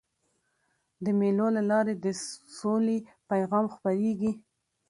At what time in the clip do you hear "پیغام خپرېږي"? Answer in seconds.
3.29-4.31